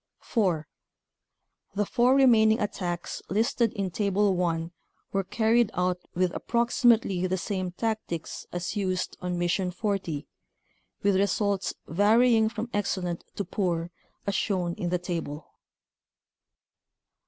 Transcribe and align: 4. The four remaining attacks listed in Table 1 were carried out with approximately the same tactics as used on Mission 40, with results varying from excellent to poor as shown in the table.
4. 0.21 0.67
The 1.75 1.85
four 1.85 2.15
remaining 2.15 2.59
attacks 2.59 3.21
listed 3.29 3.71
in 3.73 3.91
Table 3.91 4.35
1 4.35 4.71
were 5.13 5.23
carried 5.23 5.69
out 5.75 5.99
with 6.15 6.33
approximately 6.33 7.27
the 7.27 7.37
same 7.37 7.73
tactics 7.73 8.47
as 8.51 8.75
used 8.75 9.15
on 9.21 9.37
Mission 9.37 9.69
40, 9.69 10.25
with 11.03 11.17
results 11.17 11.75
varying 11.85 12.49
from 12.49 12.67
excellent 12.73 13.23
to 13.35 13.45
poor 13.45 13.91
as 14.25 14.33
shown 14.33 14.73
in 14.73 14.89
the 14.89 14.97
table. 14.97 15.51